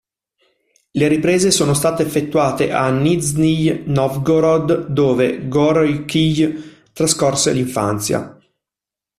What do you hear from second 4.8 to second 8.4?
dove Gorj'kij trascorse l'infanzia.